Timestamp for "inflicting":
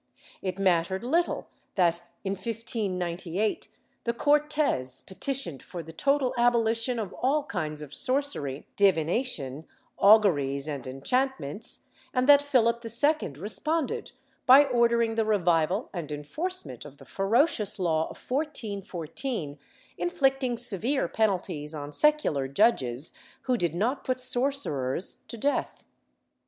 19.99-20.57